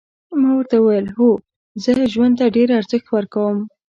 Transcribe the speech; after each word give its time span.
ما 0.39 0.49
ورته 0.57 0.75
وویل 0.79 1.07
هو 1.15 1.29
زه 1.83 1.91
ژوند 2.13 2.33
ته 2.39 2.45
ډېر 2.55 2.69
ارزښت 2.79 3.07
ورکوم. 3.11 3.57